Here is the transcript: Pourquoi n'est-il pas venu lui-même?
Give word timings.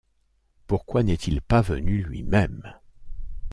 Pourquoi 0.65 1.03
n'est-il 1.03 1.43
pas 1.43 1.61
venu 1.61 2.01
lui-même? 2.01 2.73